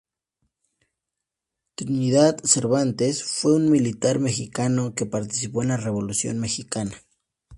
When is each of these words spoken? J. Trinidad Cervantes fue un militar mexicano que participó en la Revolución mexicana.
J. 0.79 0.91
Trinidad 1.75 2.39
Cervantes 2.43 3.23
fue 3.23 3.53
un 3.53 3.69
militar 3.69 4.17
mexicano 4.17 4.95
que 4.95 5.05
participó 5.05 5.61
en 5.61 5.67
la 5.67 5.77
Revolución 5.77 6.39
mexicana. 6.39 6.93